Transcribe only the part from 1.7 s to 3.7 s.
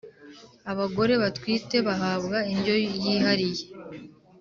bahabwa indyo yihariye.